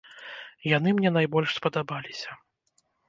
Яны 0.77 0.89
мне 0.99 1.09
найбольш 1.17 1.49
спадабаліся. 1.59 2.29